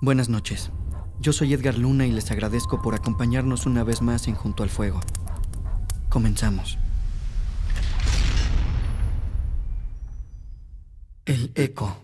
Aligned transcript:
Buenas 0.00 0.28
noches. 0.28 0.70
Yo 1.20 1.32
soy 1.32 1.52
Edgar 1.52 1.76
Luna 1.76 2.06
y 2.06 2.12
les 2.12 2.30
agradezco 2.30 2.80
por 2.80 2.94
acompañarnos 2.94 3.66
una 3.66 3.82
vez 3.82 4.00
más 4.00 4.28
en 4.28 4.36
Junto 4.36 4.62
al 4.62 4.70
Fuego. 4.70 5.00
Comenzamos. 6.08 6.78
El 11.24 11.50
eco. 11.56 11.96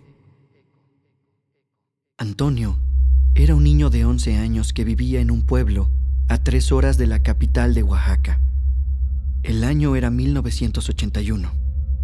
Antonio 2.18 2.80
era 3.36 3.54
un 3.54 3.62
niño 3.62 3.91
de 3.91 4.04
11 4.04 4.38
años 4.38 4.72
que 4.72 4.82
vivía 4.82 5.20
en 5.20 5.30
un 5.30 5.42
pueblo 5.42 5.88
a 6.26 6.38
tres 6.38 6.72
horas 6.72 6.98
de 6.98 7.06
la 7.06 7.22
capital 7.22 7.74
de 7.74 7.84
Oaxaca. 7.84 8.40
El 9.45 9.62
año 9.62 9.95
era 9.95 10.11
1981 10.11 11.52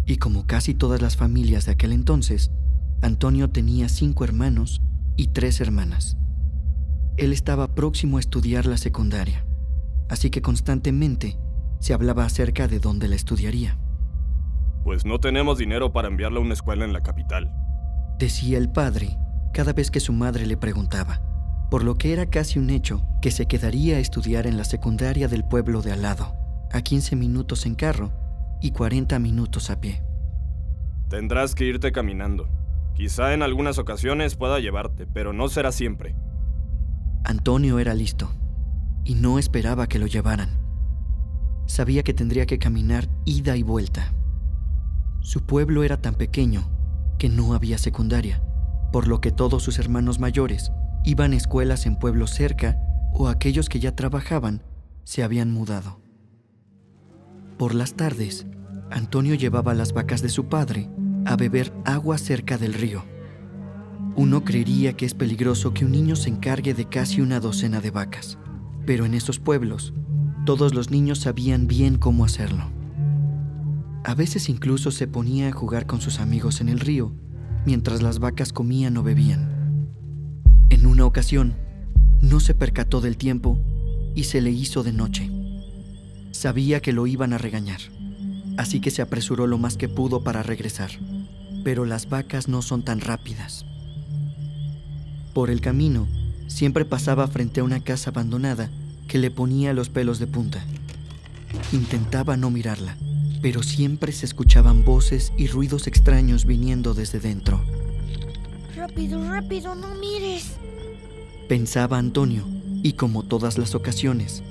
y 0.05 0.17
como 0.17 0.47
casi 0.47 0.73
todas 0.73 1.01
las 1.01 1.17
familias 1.17 1.65
de 1.65 1.73
aquel 1.73 1.91
entonces, 1.91 2.49
Antonio 3.01 3.49
tenía 3.49 3.89
cinco 3.89 4.23
hermanos 4.23 4.81
y 5.21 5.27
tres 5.27 5.61
hermanas. 5.61 6.17
Él 7.15 7.31
estaba 7.31 7.75
próximo 7.75 8.17
a 8.17 8.19
estudiar 8.19 8.65
la 8.65 8.77
secundaria, 8.77 9.45
así 10.09 10.31
que 10.31 10.41
constantemente 10.41 11.37
se 11.79 11.93
hablaba 11.93 12.25
acerca 12.25 12.67
de 12.67 12.79
dónde 12.79 13.07
la 13.07 13.17
estudiaría. 13.17 13.77
Pues 14.83 15.05
no 15.05 15.19
tenemos 15.19 15.59
dinero 15.59 15.93
para 15.93 16.07
enviarla 16.07 16.39
a 16.39 16.41
una 16.41 16.55
escuela 16.55 16.85
en 16.85 16.93
la 16.93 17.03
capital. 17.03 17.53
Decía 18.17 18.57
el 18.57 18.71
padre 18.71 19.15
cada 19.53 19.73
vez 19.73 19.91
que 19.91 19.99
su 19.99 20.11
madre 20.11 20.47
le 20.47 20.57
preguntaba, 20.57 21.21
por 21.69 21.83
lo 21.83 21.99
que 21.99 22.13
era 22.13 22.25
casi 22.25 22.57
un 22.57 22.71
hecho 22.71 23.05
que 23.21 23.29
se 23.29 23.45
quedaría 23.45 23.97
a 23.97 23.99
estudiar 23.99 24.47
en 24.47 24.57
la 24.57 24.63
secundaria 24.63 25.27
del 25.27 25.43
pueblo 25.43 25.83
de 25.83 25.91
al 25.91 26.01
lado, 26.01 26.33
a 26.71 26.81
15 26.81 27.15
minutos 27.15 27.67
en 27.67 27.75
carro 27.75 28.11
y 28.59 28.71
40 28.71 29.19
minutos 29.19 29.69
a 29.69 29.79
pie. 29.79 30.01
Tendrás 31.09 31.53
que 31.53 31.65
irte 31.65 31.91
caminando. 31.91 32.49
Quizá 32.95 33.33
en 33.33 33.41
algunas 33.41 33.77
ocasiones 33.77 34.35
pueda 34.35 34.59
llevarte, 34.59 35.07
pero 35.07 35.33
no 35.33 35.47
será 35.47 35.71
siempre. 35.71 36.15
Antonio 37.23 37.79
era 37.79 37.93
listo 37.93 38.31
y 39.03 39.15
no 39.15 39.39
esperaba 39.39 39.87
que 39.87 39.99
lo 39.99 40.07
llevaran. 40.07 40.59
Sabía 41.65 42.03
que 42.03 42.13
tendría 42.13 42.45
que 42.45 42.59
caminar 42.59 43.07
ida 43.25 43.55
y 43.55 43.63
vuelta. 43.63 44.13
Su 45.21 45.45
pueblo 45.45 45.83
era 45.83 46.01
tan 46.01 46.15
pequeño 46.15 46.69
que 47.17 47.29
no 47.29 47.53
había 47.53 47.77
secundaria, 47.77 48.43
por 48.91 49.07
lo 49.07 49.21
que 49.21 49.31
todos 49.31 49.63
sus 49.63 49.79
hermanos 49.79 50.19
mayores 50.19 50.71
iban 51.05 51.33
a 51.33 51.37
escuelas 51.37 51.85
en 51.85 51.95
pueblos 51.95 52.31
cerca 52.31 52.77
o 53.13 53.27
aquellos 53.27 53.69
que 53.69 53.79
ya 53.79 53.95
trabajaban 53.95 54.63
se 55.03 55.23
habían 55.23 55.51
mudado. 55.51 55.99
Por 57.57 57.75
las 57.75 57.93
tardes, 57.93 58.47
Antonio 58.89 59.35
llevaba 59.35 59.73
las 59.73 59.93
vacas 59.93 60.21
de 60.21 60.29
su 60.29 60.45
padre 60.47 60.89
a 61.25 61.35
beber 61.35 61.73
agua 61.85 62.17
cerca 62.17 62.57
del 62.57 62.73
río. 62.73 63.03
Uno 64.15 64.43
creería 64.43 64.93
que 64.93 65.05
es 65.05 65.13
peligroso 65.13 65.73
que 65.73 65.85
un 65.85 65.91
niño 65.91 66.15
se 66.15 66.29
encargue 66.29 66.73
de 66.73 66.85
casi 66.85 67.21
una 67.21 67.39
docena 67.39 67.81
de 67.81 67.91
vacas, 67.91 68.37
pero 68.85 69.05
en 69.05 69.13
esos 69.13 69.39
pueblos 69.39 69.93
todos 70.45 70.73
los 70.73 70.89
niños 70.89 71.19
sabían 71.19 71.67
bien 71.67 71.97
cómo 71.97 72.25
hacerlo. 72.25 72.71
A 74.03 74.15
veces 74.15 74.49
incluso 74.49 74.91
se 74.91 75.07
ponía 75.07 75.49
a 75.49 75.51
jugar 75.51 75.85
con 75.85 76.01
sus 76.01 76.19
amigos 76.19 76.59
en 76.61 76.69
el 76.69 76.79
río 76.79 77.13
mientras 77.65 78.01
las 78.01 78.19
vacas 78.19 78.53
comían 78.53 78.97
o 78.97 79.03
bebían. 79.03 79.89
En 80.69 80.85
una 80.85 81.05
ocasión, 81.05 81.55
no 82.21 82.39
se 82.39 82.53
percató 82.53 83.01
del 83.01 83.17
tiempo 83.17 83.59
y 84.15 84.23
se 84.23 84.41
le 84.41 84.51
hizo 84.51 84.83
de 84.83 84.93
noche. 84.93 85.29
Sabía 86.31 86.81
que 86.81 86.93
lo 86.93 87.07
iban 87.07 87.33
a 87.33 87.37
regañar, 87.37 87.81
así 88.61 88.79
que 88.79 88.91
se 88.91 89.01
apresuró 89.01 89.47
lo 89.47 89.57
más 89.57 89.75
que 89.75 89.89
pudo 89.89 90.21
para 90.23 90.43
regresar. 90.43 90.91
Pero 91.63 91.83
las 91.83 92.09
vacas 92.09 92.47
no 92.47 92.61
son 92.61 92.83
tan 92.83 93.01
rápidas. 93.01 93.65
Por 95.33 95.49
el 95.49 95.61
camino, 95.61 96.07
siempre 96.45 96.85
pasaba 96.85 97.27
frente 97.27 97.61
a 97.61 97.63
una 97.63 97.83
casa 97.83 98.11
abandonada 98.11 98.69
que 99.07 99.17
le 99.17 99.31
ponía 99.31 99.73
los 99.73 99.89
pelos 99.89 100.19
de 100.19 100.27
punta. 100.27 100.63
Intentaba 101.71 102.37
no 102.37 102.51
mirarla, 102.51 102.97
pero 103.41 103.63
siempre 103.63 104.11
se 104.11 104.27
escuchaban 104.27 104.85
voces 104.85 105.33
y 105.37 105.47
ruidos 105.47 105.87
extraños 105.87 106.45
viniendo 106.45 106.93
desde 106.93 107.19
dentro. 107.19 107.59
Rápido, 108.75 109.27
rápido, 109.27 109.73
no 109.73 109.95
mires. 109.95 110.51
Pensaba 111.49 111.97
Antonio, 111.97 112.45
y 112.83 112.93
como 112.93 113.23
todas 113.23 113.57
las 113.57 113.73
ocasiones, 113.73 114.43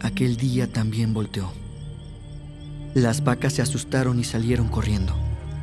aquel 0.00 0.36
día 0.36 0.70
también 0.70 1.14
volteó. 1.14 1.63
Las 2.94 3.24
vacas 3.24 3.54
se 3.54 3.62
asustaron 3.62 4.20
y 4.20 4.24
salieron 4.24 4.68
corriendo, 4.68 5.16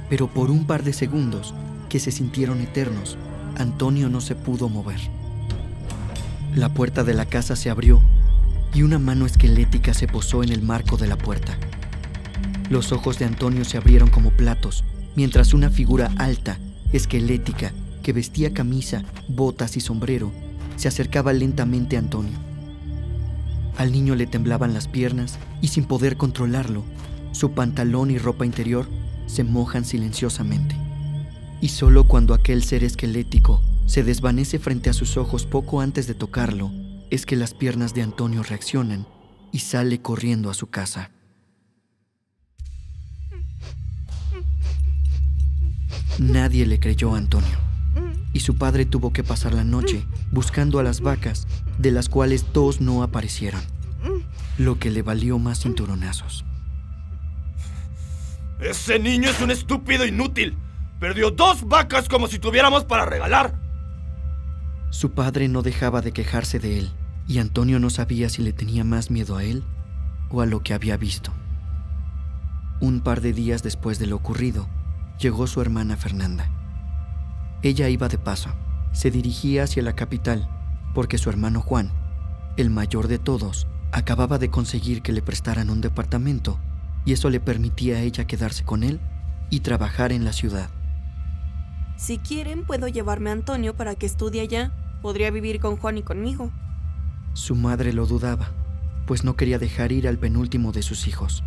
pero 0.10 0.28
por 0.28 0.52
un 0.52 0.68
par 0.68 0.84
de 0.84 0.92
segundos, 0.92 1.54
que 1.88 1.98
se 1.98 2.12
sintieron 2.12 2.60
eternos, 2.60 3.18
Antonio 3.58 4.10
no 4.10 4.20
se 4.20 4.36
pudo 4.36 4.68
mover. 4.68 5.00
La 6.54 6.74
puerta 6.74 7.06
de 7.06 7.14
la 7.14 7.26
casa 7.26 7.56
se 7.56 7.70
abrió 7.70 8.02
y 8.74 8.84
una 8.84 9.00
mano 9.00 9.26
esquelética 9.26 9.94
se 9.94 10.08
posó 10.08 10.44
en 10.44 10.52
el 10.52 10.62
marco 10.62 10.98
de 10.98 11.08
la 11.08 11.18
puerta. 11.18 11.58
Los 12.70 12.92
ojos 12.92 13.18
de 13.18 13.24
Antonio 13.24 13.64
se 13.64 13.78
abrieron 13.78 14.10
como 14.10 14.32
platos, 14.32 14.84
mientras 15.16 15.54
una 15.54 15.70
figura 15.70 16.12
alta, 16.18 16.58
esquelética, 16.92 17.72
que 18.04 18.12
vestía 18.12 18.54
camisa, 18.54 19.04
botas 19.30 19.78
y 19.78 19.80
sombrero, 19.80 20.34
se 20.76 20.90
acercaba 20.90 21.32
lentamente 21.32 21.96
a 21.96 22.00
Antonio. 22.00 22.38
Al 23.78 23.94
niño 23.94 24.16
le 24.16 24.28
temblaban 24.28 24.74
las 24.74 24.90
piernas 24.90 25.40
y 25.62 25.70
sin 25.70 25.86
poder 25.86 26.18
controlarlo, 26.18 26.84
su 27.32 27.52
pantalón 27.52 28.12
y 28.12 28.18
ropa 28.18 28.46
interior 28.46 28.88
se 29.26 29.44
mojan 29.44 29.86
silenciosamente. 29.86 30.76
Y 31.62 31.70
solo 31.70 32.06
cuando 32.06 32.34
aquel 32.34 32.64
ser 32.64 32.84
esquelético 32.84 33.62
se 33.86 34.04
desvanece 34.04 34.60
frente 34.60 34.90
a 34.90 34.94
sus 34.94 35.18
ojos 35.18 35.46
poco 35.46 35.82
antes 35.82 36.08
de 36.08 36.14
tocarlo, 36.14 36.72
es 37.10 37.26
que 37.26 37.36
las 37.36 37.54
piernas 37.54 37.94
de 37.94 38.02
Antonio 38.02 38.44
reaccionan 38.44 39.06
y 39.52 39.60
sale 39.60 40.02
corriendo 40.02 40.50
a 40.50 40.54
su 40.54 40.68
casa. 40.70 41.12
Nadie 46.20 46.66
le 46.66 46.80
creyó 46.80 47.16
a 47.16 47.18
Antonio 47.18 47.58
y 48.34 48.40
su 48.42 48.56
padre 48.56 48.86
tuvo 48.86 49.12
que 49.12 49.24
pasar 49.24 49.54
la 49.54 49.64
noche 49.64 50.06
buscando 50.32 50.80
a 50.80 50.84
las 50.84 51.02
vacas, 51.02 51.48
de 51.78 51.92
las 51.92 52.10
cuales 52.10 52.46
dos 52.54 52.80
no 52.80 53.04
aparecieron, 53.04 53.62
lo 54.58 54.80
que 54.80 54.90
le 54.90 55.02
valió 55.02 55.38
más 55.40 55.62
cinturonazos. 55.62 56.46
Ese 58.62 59.00
niño 59.00 59.30
es 59.32 59.42
un 59.42 59.50
estúpido 59.50 60.06
inútil. 60.06 60.56
Perdió 61.00 61.32
dos 61.32 61.68
vacas 61.68 62.08
como 62.08 62.28
si 62.28 62.38
tuviéramos 62.38 62.86
para 62.86 63.06
regalar. 63.06 63.60
Su 64.92 65.12
padre 65.14 65.48
no 65.48 65.64
dejaba 65.64 66.02
de 66.02 66.12
quejarse 66.12 66.60
de 66.60 66.78
él, 66.78 66.92
y 67.28 67.40
Antonio 67.40 67.80
no 67.80 67.90
sabía 67.90 68.30
si 68.30 68.44
le 68.44 68.54
tenía 68.54 68.84
más 68.84 69.10
miedo 69.10 69.36
a 69.36 69.44
él 69.44 69.64
o 70.30 70.42
a 70.42 70.46
lo 70.46 70.62
que 70.62 70.76
había 70.76 70.96
visto. 70.96 71.34
Un 72.80 73.02
par 73.02 73.22
de 73.22 73.34
días 73.34 73.64
después 73.64 73.98
de 73.98 74.06
lo 74.06 74.16
ocurrido, 74.16 74.68
llegó 75.20 75.48
su 75.48 75.60
hermana 75.60 75.98
Fernanda. 75.98 76.52
Ella 77.64 77.90
iba 77.90 78.10
de 78.10 78.20
paso. 78.20 78.50
Se 78.92 79.10
dirigía 79.10 79.64
hacia 79.64 79.82
la 79.82 79.94
capital 79.94 80.48
porque 80.94 81.18
su 81.18 81.30
hermano 81.30 81.62
Juan, 81.62 81.92
el 82.58 82.70
mayor 82.70 83.08
de 83.08 83.18
todos, 83.18 83.66
acababa 83.92 84.38
de 84.38 84.50
conseguir 84.50 85.02
que 85.02 85.14
le 85.14 85.22
prestaran 85.22 85.70
un 85.70 85.82
departamento 85.82 86.60
y 87.06 87.14
eso 87.14 87.30
le 87.30 87.40
permitía 87.40 87.98
a 87.98 88.02
ella 88.02 88.26
quedarse 88.26 88.64
con 88.64 88.84
él 88.84 89.00
y 89.50 89.62
trabajar 89.62 90.12
en 90.12 90.24
la 90.24 90.34
ciudad. 90.34 90.70
Si 91.98 92.18
quieren, 92.18 92.66
puedo 92.66 92.88
llevarme 92.88 93.30
a 93.30 93.34
Antonio 93.34 93.76
para 93.76 93.96
que 93.96 94.08
estudie 94.08 94.42
allá. 94.42 94.72
Podría 95.04 95.30
vivir 95.30 95.60
con 95.60 95.78
Juan 95.78 96.00
y 96.00 96.04
conmigo. 96.04 96.52
Su 97.34 97.56
madre 97.56 97.94
lo 97.94 98.08
dudaba, 98.08 98.50
pues 99.06 99.24
no 99.24 99.36
quería 99.36 99.60
dejar 99.60 99.92
ir 99.92 100.08
al 100.08 100.18
penúltimo 100.18 100.72
de 100.72 100.82
sus 100.82 101.08
hijos. 101.08 101.44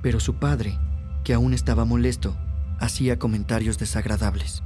Pero 0.00 0.20
su 0.20 0.36
padre, 0.36 0.78
que 1.24 1.34
aún 1.34 1.52
estaba 1.52 1.84
molesto, 1.84 2.36
hacía 2.78 3.18
comentarios 3.18 3.78
desagradables. 3.78 4.62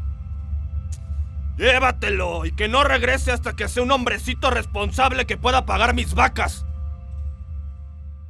Llévatelo 1.57 2.45
y 2.45 2.53
que 2.53 2.69
no 2.69 2.85
regrese 2.85 3.33
hasta 3.33 3.57
que 3.57 3.69
sea 3.69 3.83
un 3.83 3.91
hombrecito 3.91 4.51
responsable 4.51 5.25
que 5.25 5.39
pueda 5.39 5.65
pagar 5.65 5.95
mis 5.95 6.15
vacas. 6.15 6.66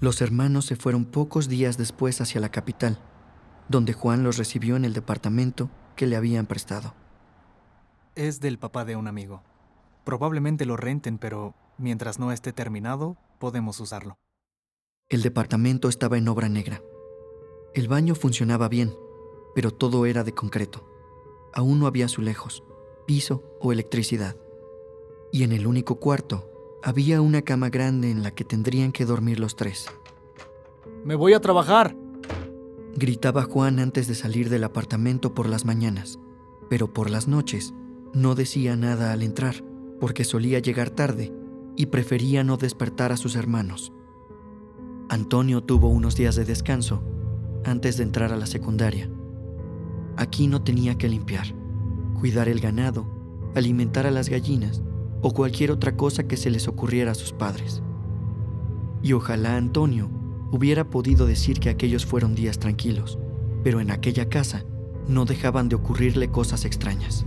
Los 0.01 0.21
hermanos 0.21 0.67
se 0.67 0.77
fueron 0.77 1.05
pocos 1.05 1.49
días 1.49 1.79
después 1.79 2.21
hacia 2.21 2.41
la 2.41 2.51
capital, 2.51 2.99
donde 3.69 3.93
Juan 3.93 4.23
los 4.23 4.37
recibió 4.37 4.77
en 4.77 4.85
el 4.85 4.93
departamento 4.93 5.71
que 5.97 6.07
le 6.07 6.17
habían 6.17 6.47
prestado. 6.47 6.95
Es 8.15 8.41
del 8.41 8.59
papá 8.59 8.85
de 8.85 8.97
un 8.97 9.09
amigo. 9.09 9.43
Probablemente 10.05 10.67
lo 10.67 10.77
renten, 10.77 11.19
pero 11.19 11.55
mientras 11.79 12.19
no 12.19 12.33
esté 12.33 12.53
terminado, 12.53 13.17
podemos 13.39 13.81
usarlo. 13.81 14.19
El 15.09 15.23
departamento 15.23 15.89
estaba 15.89 16.19
en 16.19 16.29
obra 16.29 16.49
negra. 16.49 16.83
El 17.75 17.89
baño 17.89 18.15
funcionaba 18.15 18.69
bien, 18.69 18.95
pero 19.55 19.71
todo 19.71 20.07
era 20.07 20.25
de 20.25 20.33
concreto. 20.33 20.89
Aún 21.55 21.79
no 21.79 21.87
había 21.87 22.07
azulejos 22.07 22.63
piso 23.07 23.43
o 23.61 23.73
electricidad. 23.73 24.37
Y 25.33 25.45
en 25.45 25.53
el 25.53 25.67
único 25.67 25.99
cuarto 25.99 26.51
había 26.83 27.21
una 27.21 27.43
cama 27.43 27.71
grande 27.71 28.11
en 28.11 28.23
la 28.23 28.31
que 28.31 28.45
tendrían 28.45 28.93
que 28.93 29.05
dormir 29.05 29.41
los 29.41 29.57
tres. 29.57 29.87
Me 31.05 31.15
voy 31.15 31.35
a 31.35 31.41
trabajar, 31.41 31.97
gritaba 32.95 33.43
Juan 33.43 33.79
antes 33.79 34.07
de 34.07 34.15
salir 34.15 34.51
del 34.51 34.65
apartamento 34.65 35.35
por 35.35 35.49
las 35.49 35.65
mañanas, 35.65 36.19
pero 36.69 36.93
por 36.93 37.11
las 37.11 37.29
noches 37.29 37.75
no 38.13 38.35
decía 38.35 38.77
nada 38.77 39.13
al 39.13 39.23
entrar, 39.23 39.65
porque 40.01 40.25
solía 40.25 40.59
llegar 40.59 40.91
tarde 40.91 41.33
y 41.77 41.87
prefería 41.87 42.45
no 42.45 42.57
despertar 42.57 43.13
a 43.13 43.17
sus 43.17 43.37
hermanos. 43.37 43.93
Antonio 45.09 45.63
tuvo 45.63 45.89
unos 45.89 46.17
días 46.17 46.37
de 46.37 46.45
descanso 46.45 47.03
antes 47.65 47.97
de 47.97 48.03
entrar 48.05 48.33
a 48.33 48.37
la 48.37 48.47
secundaria. 48.47 49.11
Aquí 50.17 50.47
no 50.47 50.63
tenía 50.63 50.97
que 50.99 51.09
limpiar, 51.09 51.47
cuidar 52.19 52.49
el 52.49 52.61
ganado, 52.61 53.07
alimentar 53.55 54.07
a 54.07 54.11
las 54.11 54.29
gallinas 54.29 54.83
o 55.27 55.33
cualquier 55.33 55.73
otra 55.73 55.97
cosa 55.97 56.29
que 56.29 56.37
se 56.37 56.51
les 56.51 56.69
ocurriera 56.69 57.11
a 57.11 57.17
sus 57.17 57.33
padres. 57.33 57.83
Y 59.03 59.13
ojalá 59.13 59.57
Antonio 59.57 60.09
hubiera 60.53 60.89
podido 60.89 61.27
decir 61.27 61.59
que 61.59 61.69
aquellos 61.69 62.07
fueron 62.07 62.37
días 62.37 62.61
tranquilos, 62.61 63.19
pero 63.65 63.81
en 63.81 63.91
aquella 63.91 64.29
casa 64.29 64.63
no 65.09 65.25
dejaban 65.25 65.69
de 65.69 65.75
ocurrirle 65.75 66.31
cosas 66.31 66.65
extrañas. 66.65 67.27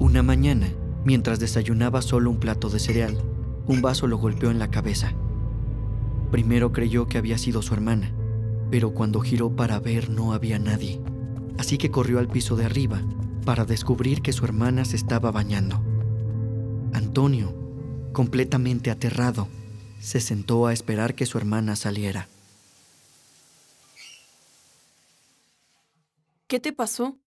Una 0.00 0.24
mañana, 0.24 0.66
mientras 1.04 1.38
desayunaba 1.38 2.02
solo 2.02 2.30
un 2.30 2.40
plato 2.40 2.68
de 2.68 2.80
cereal, 2.80 3.16
un 3.68 3.80
vaso 3.80 4.08
lo 4.08 4.18
golpeó 4.18 4.50
en 4.50 4.58
la 4.58 4.72
cabeza. 4.72 5.12
Primero 6.32 6.72
creyó 6.72 7.06
que 7.06 7.18
había 7.18 7.38
sido 7.38 7.62
su 7.62 7.74
hermana, 7.74 8.12
pero 8.72 8.92
cuando 8.92 9.20
giró 9.20 9.54
para 9.54 9.78
ver 9.78 10.10
no 10.10 10.32
había 10.32 10.58
nadie, 10.58 11.00
así 11.58 11.78
que 11.78 11.92
corrió 11.92 12.18
al 12.18 12.26
piso 12.26 12.56
de 12.56 12.64
arriba 12.64 13.02
para 13.44 13.64
descubrir 13.66 14.20
que 14.20 14.32
su 14.32 14.44
hermana 14.44 14.84
se 14.84 14.96
estaba 14.96 15.30
bañando. 15.30 15.80
Antonio, 17.10 17.52
completamente 18.12 18.88
aterrado, 18.88 19.48
se 19.98 20.20
sentó 20.20 20.68
a 20.68 20.72
esperar 20.72 21.16
que 21.16 21.26
su 21.26 21.38
hermana 21.38 21.74
saliera. 21.74 22.28
¿Qué 26.46 26.60
te 26.60 26.72
pasó? 26.72 27.18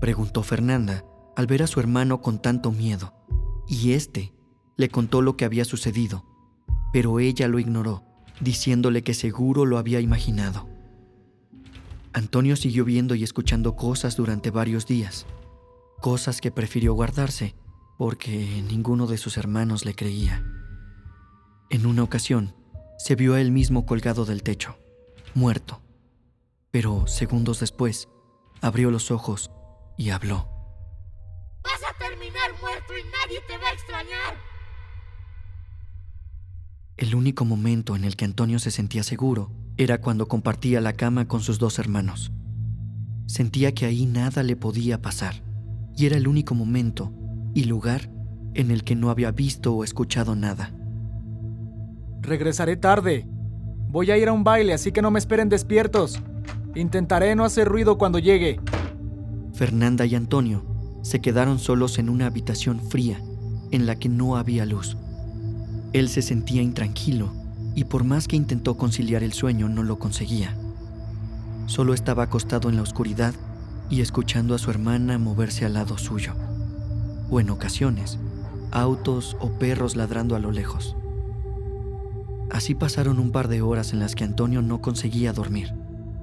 Preguntó 0.00 0.42
Fernanda 0.42 1.04
al 1.36 1.46
ver 1.46 1.62
a 1.62 1.68
su 1.68 1.78
hermano 1.78 2.20
con 2.20 2.42
tanto 2.42 2.72
miedo, 2.72 3.14
y 3.68 3.92
éste 3.92 4.34
le 4.76 4.88
contó 4.88 5.22
lo 5.22 5.36
que 5.36 5.44
había 5.44 5.64
sucedido, 5.64 6.24
pero 6.92 7.20
ella 7.20 7.46
lo 7.46 7.60
ignoró, 7.60 8.02
diciéndole 8.40 9.04
que 9.04 9.14
seguro 9.14 9.66
lo 9.66 9.78
había 9.78 10.00
imaginado. 10.00 10.68
Antonio 12.12 12.56
siguió 12.56 12.84
viendo 12.84 13.14
y 13.14 13.22
escuchando 13.22 13.76
cosas 13.76 14.16
durante 14.16 14.50
varios 14.50 14.84
días, 14.84 15.26
cosas 16.00 16.40
que 16.40 16.50
prefirió 16.50 16.92
guardarse 16.94 17.54
porque 17.98 18.62
ninguno 18.68 19.06
de 19.06 19.18
sus 19.18 19.36
hermanos 19.36 19.84
le 19.84 19.94
creía. 19.94 20.44
En 21.70 21.86
una 21.86 22.02
ocasión, 22.02 22.54
se 22.98 23.14
vio 23.14 23.34
a 23.34 23.40
él 23.40 23.50
mismo 23.50 23.86
colgado 23.86 24.24
del 24.24 24.42
techo, 24.42 24.76
muerto. 25.34 25.82
Pero 26.70 27.06
segundos 27.06 27.60
después, 27.60 28.08
abrió 28.60 28.90
los 28.90 29.10
ojos 29.10 29.50
y 29.96 30.10
habló. 30.10 30.48
Vas 31.64 31.80
a 31.88 31.98
terminar 31.98 32.50
muerto 32.60 32.92
y 32.92 33.02
nadie 33.04 33.40
te 33.46 33.58
va 33.58 33.68
a 33.68 33.72
extrañar. 33.72 34.34
El 36.96 37.14
único 37.14 37.44
momento 37.44 37.96
en 37.96 38.04
el 38.04 38.16
que 38.16 38.24
Antonio 38.24 38.58
se 38.58 38.70
sentía 38.70 39.02
seguro 39.02 39.50
era 39.76 40.00
cuando 40.00 40.28
compartía 40.28 40.80
la 40.80 40.94
cama 40.94 41.28
con 41.28 41.40
sus 41.42 41.58
dos 41.58 41.78
hermanos. 41.78 42.32
Sentía 43.26 43.74
que 43.74 43.84
ahí 43.84 44.06
nada 44.06 44.42
le 44.42 44.56
podía 44.56 45.02
pasar, 45.02 45.42
y 45.96 46.06
era 46.06 46.16
el 46.16 46.28
único 46.28 46.54
momento 46.54 47.12
y 47.56 47.64
lugar 47.64 48.10
en 48.52 48.70
el 48.70 48.84
que 48.84 48.94
no 48.94 49.08
había 49.08 49.30
visto 49.30 49.74
o 49.74 49.82
escuchado 49.82 50.36
nada. 50.36 50.72
Regresaré 52.20 52.76
tarde. 52.76 53.26
Voy 53.88 54.10
a 54.10 54.18
ir 54.18 54.28
a 54.28 54.32
un 54.34 54.44
baile, 54.44 54.74
así 54.74 54.92
que 54.92 55.00
no 55.00 55.10
me 55.10 55.18
esperen 55.18 55.48
despiertos. 55.48 56.20
Intentaré 56.74 57.34
no 57.34 57.46
hacer 57.46 57.66
ruido 57.66 57.96
cuando 57.96 58.18
llegue. 58.18 58.60
Fernanda 59.54 60.04
y 60.04 60.14
Antonio 60.14 60.66
se 61.00 61.22
quedaron 61.22 61.58
solos 61.58 61.98
en 61.98 62.10
una 62.10 62.26
habitación 62.26 62.78
fría 62.78 63.22
en 63.70 63.86
la 63.86 63.96
que 63.96 64.10
no 64.10 64.36
había 64.36 64.66
luz. 64.66 64.98
Él 65.94 66.10
se 66.10 66.20
sentía 66.20 66.60
intranquilo 66.60 67.32
y 67.74 67.84
por 67.84 68.04
más 68.04 68.28
que 68.28 68.36
intentó 68.36 68.76
conciliar 68.76 69.22
el 69.22 69.32
sueño 69.32 69.70
no 69.70 69.82
lo 69.82 69.98
conseguía. 69.98 70.54
Solo 71.64 71.94
estaba 71.94 72.24
acostado 72.24 72.68
en 72.68 72.76
la 72.76 72.82
oscuridad 72.82 73.34
y 73.88 74.02
escuchando 74.02 74.54
a 74.54 74.58
su 74.58 74.70
hermana 74.70 75.16
moverse 75.16 75.64
al 75.64 75.72
lado 75.72 75.96
suyo. 75.96 76.34
O 77.30 77.40
en 77.40 77.50
ocasiones, 77.50 78.18
autos 78.70 79.36
o 79.40 79.50
perros 79.58 79.96
ladrando 79.96 80.36
a 80.36 80.38
lo 80.38 80.52
lejos. 80.52 80.96
Así 82.50 82.74
pasaron 82.74 83.18
un 83.18 83.32
par 83.32 83.48
de 83.48 83.62
horas 83.62 83.92
en 83.92 83.98
las 83.98 84.14
que 84.14 84.24
Antonio 84.24 84.62
no 84.62 84.80
conseguía 84.80 85.32
dormir, 85.32 85.74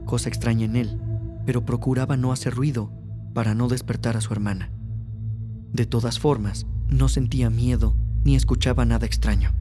cosa 0.05 0.29
extraña 0.29 0.65
en 0.65 0.75
él, 0.75 0.99
pero 1.45 1.65
procuraba 1.65 2.17
no 2.17 2.31
hacer 2.31 2.53
ruido 2.53 2.91
para 3.33 3.53
no 3.53 3.67
despertar 3.67 4.15
a 4.15 4.21
su 4.21 4.31
hermana. 4.33 4.71
De 5.73 5.85
todas 5.85 6.19
formas, 6.19 6.65
no 6.87 7.09
sentía 7.09 7.49
miedo 7.49 7.95
ni 8.23 8.35
escuchaba 8.35 8.85
nada 8.85 9.05
extraño. 9.05 9.51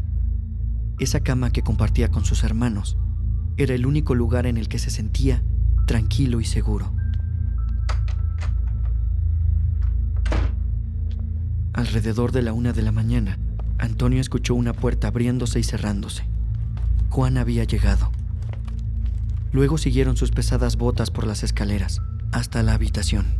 Esa 0.98 1.20
cama 1.20 1.50
que 1.50 1.62
compartía 1.62 2.10
con 2.10 2.24
sus 2.24 2.44
hermanos 2.44 2.96
era 3.56 3.74
el 3.74 3.86
único 3.86 4.14
lugar 4.14 4.46
en 4.46 4.56
el 4.56 4.68
que 4.68 4.78
se 4.78 4.90
sentía 4.90 5.42
tranquilo 5.86 6.40
y 6.40 6.44
seguro. 6.44 6.92
Alrededor 11.82 12.30
de 12.30 12.42
la 12.42 12.52
una 12.52 12.72
de 12.72 12.80
la 12.80 12.92
mañana, 12.92 13.38
Antonio 13.76 14.20
escuchó 14.20 14.54
una 14.54 14.72
puerta 14.72 15.08
abriéndose 15.08 15.58
y 15.58 15.64
cerrándose. 15.64 16.22
Juan 17.10 17.36
había 17.38 17.64
llegado. 17.64 18.12
Luego 19.50 19.78
siguieron 19.78 20.16
sus 20.16 20.30
pesadas 20.30 20.76
botas 20.76 21.10
por 21.10 21.26
las 21.26 21.42
escaleras, 21.42 22.00
hasta 22.30 22.62
la 22.62 22.74
habitación. 22.74 23.34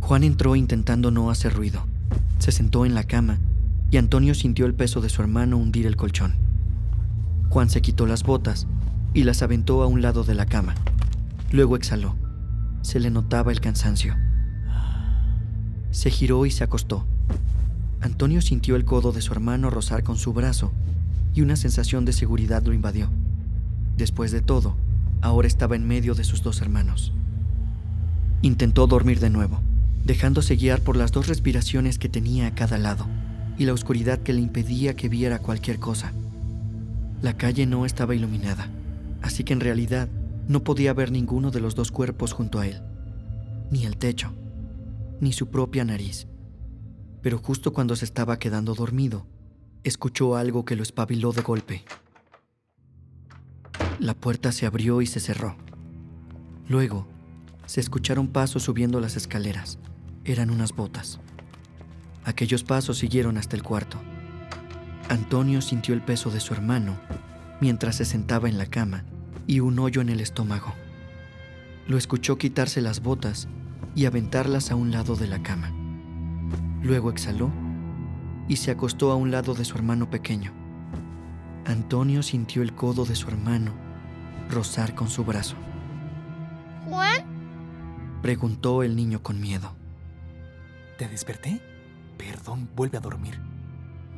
Juan 0.00 0.22
entró 0.22 0.54
intentando 0.54 1.10
no 1.10 1.30
hacer 1.30 1.54
ruido. 1.54 1.86
Se 2.40 2.52
sentó 2.52 2.84
en 2.84 2.94
la 2.94 3.04
cama 3.04 3.38
y 3.90 3.96
Antonio 3.96 4.34
sintió 4.34 4.66
el 4.66 4.74
peso 4.74 5.00
de 5.00 5.08
su 5.08 5.22
hermano 5.22 5.56
hundir 5.56 5.86
el 5.86 5.96
colchón. 5.96 6.34
Juan 7.48 7.70
se 7.70 7.80
quitó 7.80 8.06
las 8.06 8.22
botas 8.22 8.66
y 9.14 9.24
las 9.24 9.40
aventó 9.40 9.82
a 9.82 9.86
un 9.86 10.02
lado 10.02 10.24
de 10.24 10.34
la 10.34 10.44
cama. 10.44 10.74
Luego 11.52 11.74
exhaló. 11.74 12.16
Se 12.82 13.00
le 13.00 13.10
notaba 13.10 13.50
el 13.50 13.62
cansancio. 13.62 14.14
Se 15.90 16.10
giró 16.10 16.46
y 16.46 16.50
se 16.50 16.64
acostó. 16.64 17.06
Antonio 18.00 18.40
sintió 18.40 18.76
el 18.76 18.84
codo 18.84 19.12
de 19.12 19.22
su 19.22 19.32
hermano 19.32 19.70
rozar 19.70 20.02
con 20.02 20.16
su 20.16 20.32
brazo 20.32 20.72
y 21.34 21.40
una 21.40 21.56
sensación 21.56 22.04
de 22.04 22.12
seguridad 22.12 22.62
lo 22.64 22.72
invadió. 22.72 23.10
Después 23.96 24.30
de 24.30 24.40
todo, 24.40 24.76
ahora 25.20 25.48
estaba 25.48 25.76
en 25.76 25.86
medio 25.86 26.14
de 26.14 26.24
sus 26.24 26.42
dos 26.42 26.60
hermanos. 26.60 27.12
Intentó 28.42 28.86
dormir 28.86 29.18
de 29.18 29.30
nuevo, 29.30 29.60
dejándose 30.04 30.56
guiar 30.56 30.80
por 30.80 30.96
las 30.96 31.10
dos 31.10 31.26
respiraciones 31.26 31.98
que 31.98 32.08
tenía 32.08 32.46
a 32.46 32.54
cada 32.54 32.78
lado 32.78 33.06
y 33.58 33.64
la 33.64 33.72
oscuridad 33.72 34.20
que 34.20 34.32
le 34.32 34.40
impedía 34.40 34.94
que 34.94 35.08
viera 35.08 35.40
cualquier 35.40 35.78
cosa. 35.78 36.12
La 37.20 37.36
calle 37.36 37.66
no 37.66 37.84
estaba 37.84 38.14
iluminada, 38.14 38.68
así 39.22 39.42
que 39.42 39.52
en 39.52 39.60
realidad 39.60 40.08
no 40.46 40.62
podía 40.62 40.92
ver 40.92 41.10
ninguno 41.10 41.50
de 41.50 41.60
los 41.60 41.74
dos 41.74 41.90
cuerpos 41.90 42.32
junto 42.32 42.60
a 42.60 42.66
él, 42.68 42.80
ni 43.72 43.84
el 43.84 43.96
techo, 43.96 44.32
ni 45.20 45.32
su 45.32 45.50
propia 45.50 45.84
nariz. 45.84 46.26
Pero 47.22 47.38
justo 47.38 47.72
cuando 47.72 47.96
se 47.96 48.04
estaba 48.04 48.38
quedando 48.38 48.74
dormido, 48.74 49.26
escuchó 49.84 50.36
algo 50.36 50.64
que 50.64 50.76
lo 50.76 50.82
espabiló 50.82 51.32
de 51.32 51.42
golpe. 51.42 51.84
La 53.98 54.14
puerta 54.14 54.52
se 54.52 54.66
abrió 54.66 55.02
y 55.02 55.06
se 55.06 55.20
cerró. 55.20 55.56
Luego, 56.68 57.06
se 57.66 57.80
escucharon 57.80 58.28
pasos 58.28 58.62
subiendo 58.62 59.00
las 59.00 59.16
escaleras. 59.16 59.78
Eran 60.24 60.50
unas 60.50 60.72
botas. 60.72 61.20
Aquellos 62.24 62.62
pasos 62.62 62.98
siguieron 62.98 63.38
hasta 63.38 63.56
el 63.56 63.62
cuarto. 63.62 63.98
Antonio 65.08 65.60
sintió 65.62 65.94
el 65.94 66.02
peso 66.02 66.30
de 66.30 66.40
su 66.40 66.52
hermano 66.54 66.98
mientras 67.60 67.96
se 67.96 68.04
sentaba 68.04 68.48
en 68.48 68.58
la 68.58 68.66
cama 68.66 69.04
y 69.46 69.60
un 69.60 69.78
hoyo 69.78 70.00
en 70.00 70.10
el 70.10 70.20
estómago. 70.20 70.74
Lo 71.86 71.96
escuchó 71.96 72.36
quitarse 72.36 72.82
las 72.82 73.00
botas 73.00 73.48
y 73.98 74.06
aventarlas 74.06 74.70
a 74.70 74.76
un 74.76 74.92
lado 74.92 75.16
de 75.16 75.26
la 75.26 75.42
cama. 75.42 75.72
Luego 76.82 77.10
exhaló 77.10 77.50
y 78.46 78.54
se 78.54 78.70
acostó 78.70 79.10
a 79.10 79.16
un 79.16 79.32
lado 79.32 79.54
de 79.54 79.64
su 79.64 79.76
hermano 79.76 80.08
pequeño. 80.08 80.52
Antonio 81.66 82.22
sintió 82.22 82.62
el 82.62 82.76
codo 82.76 83.04
de 83.04 83.16
su 83.16 83.26
hermano 83.26 83.74
rozar 84.48 84.94
con 84.94 85.10
su 85.10 85.24
brazo. 85.24 85.56
¿Juan? 86.88 87.24
Preguntó 88.22 88.84
el 88.84 88.94
niño 88.94 89.20
con 89.20 89.40
miedo. 89.40 89.74
¿Te 90.96 91.08
desperté? 91.08 91.60
Perdón, 92.16 92.70
vuelve 92.76 92.98
a 92.98 93.00
dormir. 93.00 93.42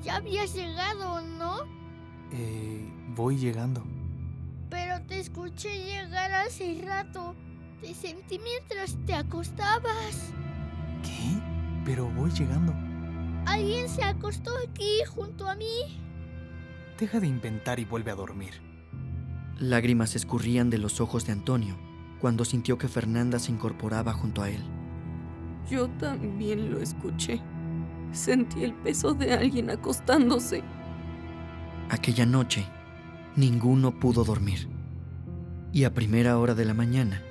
Ya 0.03 0.17
habías 0.17 0.55
llegado, 0.55 1.23
¿no? 1.23 1.57
Eh, 2.33 2.87
voy 3.17 3.39
llegando. 3.39 3.83
Pero 4.69 5.01
te 5.07 5.21
escuché 5.21 5.87
llegar 5.87 6.33
hace 6.33 6.83
rato. 6.87 7.35
Te 7.81 7.95
sentí 7.95 8.39
mientras 8.39 8.99
te 9.07 9.15
acostabas. 9.15 10.33
¿Qué? 11.03 11.41
Pero 11.85 12.11
voy 12.11 12.31
llegando. 12.31 12.75
Alguien 13.47 13.89
se 13.89 14.05
acostó 14.05 14.51
aquí 14.69 14.99
junto 15.09 15.49
a 15.49 15.57
mí. 15.57 15.99
Deja 16.99 17.21
de 17.21 17.27
inventar 17.27 17.81
y 17.81 17.87
vuelve 17.87 18.11
a 18.11 18.15
dormir. 18.17 18.61
Lágrimas 19.59 20.15
escurrían 20.15 20.69
de 20.69 20.77
los 20.77 21.01
ojos 21.01 21.27
de 21.27 21.33
Antonio 21.33 21.79
cuando 22.21 22.45
sintió 22.45 22.77
que 22.77 22.87
Fernanda 22.87 23.39
se 23.39 23.51
incorporaba 23.51 24.13
junto 24.13 24.43
a 24.43 24.51
él. 24.51 24.63
Yo 25.71 25.89
también 25.89 26.71
lo 26.71 26.81
escuché. 26.81 27.41
Sentí 28.13 28.63
el 28.63 28.75
peso 28.75 29.15
de 29.15 29.33
alguien 29.33 29.71
acostándose. 29.71 30.63
Aquella 31.89 32.27
noche, 32.27 32.67
ninguno 33.37 33.99
pudo 33.99 34.25
dormir. 34.25 34.69
Y 35.73 35.85
a 35.85 35.95
primera 35.95 36.37
hora 36.39 36.55
de 36.55 36.65
la 36.65 36.75
mañana, 36.75 37.23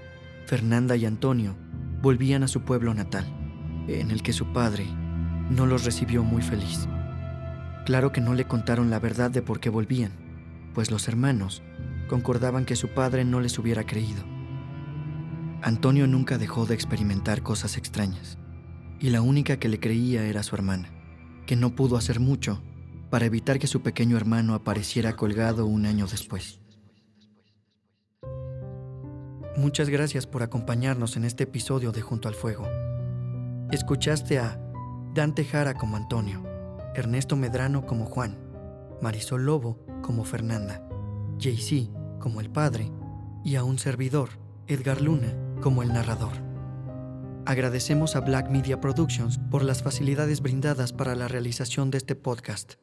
Fernanda 0.50 0.96
y 0.96 1.06
Antonio 1.06 1.56
volvían 2.02 2.42
a 2.42 2.48
su 2.48 2.62
pueblo 2.62 2.96
natal, 2.96 3.28
en 3.88 4.10
el 4.10 4.24
que 4.24 4.34
su 4.34 4.52
padre 4.52 4.88
no 5.52 5.68
los 5.68 5.86
recibió 5.86 6.24
muy 6.24 6.42
feliz. 6.42 6.88
Claro 7.86 8.12
que 8.12 8.20
no 8.20 8.34
le 8.34 8.46
contaron 8.46 8.90
la 8.90 8.98
verdad 8.98 9.30
de 9.30 9.44
por 9.44 9.60
qué 9.60 9.70
volvían, 9.70 10.12
pues 10.74 10.90
los 10.90 11.08
hermanos 11.08 11.62
concordaban 12.08 12.66
que 12.66 12.76
su 12.76 12.88
padre 12.88 13.26
no 13.26 13.42
les 13.42 13.60
hubiera 13.60 13.84
creído. 13.84 14.24
Antonio 15.62 16.08
nunca 16.08 16.40
dejó 16.40 16.66
de 16.66 16.74
experimentar 16.74 17.44
cosas 17.44 17.78
extrañas, 17.78 18.40
y 19.00 19.12
la 19.12 19.22
única 19.22 19.58
que 19.58 19.70
le 19.70 19.80
creía 19.80 20.26
era 20.26 20.42
su 20.42 20.56
hermana, 20.56 20.90
que 21.46 21.58
no 21.58 21.76
pudo 21.76 21.96
hacer 21.96 22.20
mucho 22.20 22.64
para 23.12 23.28
evitar 23.28 23.60
que 23.60 23.68
su 23.68 23.84
pequeño 23.84 24.18
hermano 24.18 24.56
apareciera 24.56 25.16
colgado 25.16 25.68
un 25.68 25.86
año 25.86 26.08
después. 26.08 26.60
Muchas 29.60 29.90
gracias 29.90 30.26
por 30.26 30.42
acompañarnos 30.42 31.18
en 31.18 31.26
este 31.26 31.44
episodio 31.44 31.92
de 31.92 32.00
Junto 32.00 32.30
al 32.30 32.34
Fuego. 32.34 32.66
Escuchaste 33.74 34.40
a 34.40 34.58
Dante 35.14 35.44
Jara 35.44 35.74
como 35.74 35.98
Antonio, 35.98 36.46
Ernesto 36.96 37.36
Medrano 37.36 37.86
como 37.86 38.06
Juan, 38.06 38.38
Marisol 39.02 39.46
Lobo 39.46 39.78
como 40.02 40.24
Fernanda, 40.24 40.88
JC 41.40 41.90
como 42.22 42.40
el 42.40 42.50
padre 42.50 42.90
y 43.44 43.58
a 43.58 43.66
un 43.66 43.80
servidor, 43.80 44.30
Edgar 44.68 45.02
Luna, 45.02 45.36
como 45.62 45.84
el 45.84 45.92
narrador. 45.92 46.32
Agradecemos 47.46 48.16
a 48.16 48.22
Black 48.22 48.50
Media 48.50 48.80
Productions 48.80 49.40
por 49.52 49.64
las 49.64 49.84
facilidades 49.84 50.40
brindadas 50.40 50.94
para 50.94 51.16
la 51.16 51.28
realización 51.28 51.92
de 51.92 51.98
este 51.98 52.16
podcast. 52.16 52.76